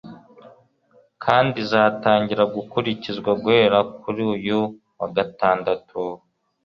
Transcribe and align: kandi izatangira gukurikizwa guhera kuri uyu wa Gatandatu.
kandi 1.23 1.55
izatangira 1.63 2.43
gukurikizwa 2.55 3.31
guhera 3.41 3.79
kuri 4.01 4.21
uyu 4.35 4.59
wa 4.99 5.07
Gatandatu. 5.15 6.01